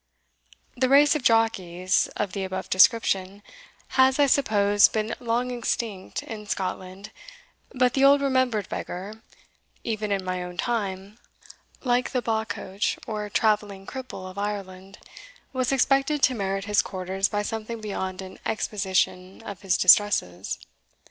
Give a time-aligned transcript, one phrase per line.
[0.75, 3.43] The race of Jockies (of the above description)
[3.89, 7.11] has, I suppose, been long extinct in Scotland;
[7.69, 9.21] but the old remembered beggar,
[9.83, 11.19] even in my own time,
[11.83, 14.97] like the Baccoch, or travelling cripple of Ireland,
[15.53, 20.57] was expected to merit his quarters by something beyond an exposition of his distresses.